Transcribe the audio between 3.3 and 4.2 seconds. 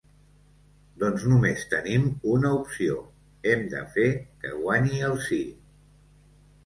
hem de fer